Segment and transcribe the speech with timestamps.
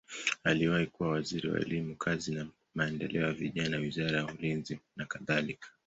[0.43, 5.67] Aliwahi kuwa waziri wa elimu, kazi na maendeleo ya vijana, wizara ya ulinzi nakadhalika.